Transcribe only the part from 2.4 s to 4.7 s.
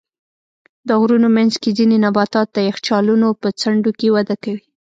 د یخچالونو په څنډو کې وده کوي.